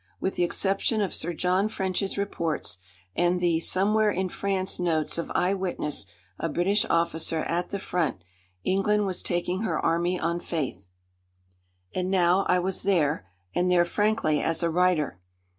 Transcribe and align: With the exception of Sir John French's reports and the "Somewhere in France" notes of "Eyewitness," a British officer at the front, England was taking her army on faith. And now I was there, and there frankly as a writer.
With 0.19 0.33
the 0.33 0.43
exception 0.43 0.99
of 0.99 1.13
Sir 1.13 1.31
John 1.31 1.67
French's 1.69 2.17
reports 2.17 2.79
and 3.15 3.39
the 3.39 3.59
"Somewhere 3.59 4.09
in 4.09 4.29
France" 4.29 4.79
notes 4.79 5.19
of 5.19 5.31
"Eyewitness," 5.35 6.07
a 6.39 6.49
British 6.49 6.87
officer 6.89 7.41
at 7.41 7.69
the 7.69 7.77
front, 7.77 8.23
England 8.63 9.05
was 9.05 9.21
taking 9.21 9.61
her 9.61 9.77
army 9.79 10.19
on 10.19 10.39
faith. 10.39 10.87
And 11.93 12.09
now 12.09 12.47
I 12.49 12.57
was 12.57 12.81
there, 12.81 13.27
and 13.53 13.69
there 13.69 13.85
frankly 13.85 14.41
as 14.41 14.63
a 14.63 14.71
writer. 14.71 15.19